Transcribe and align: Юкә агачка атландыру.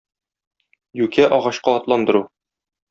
Юкә 1.03 1.29
агачка 1.39 1.77
атландыру. 1.83 2.29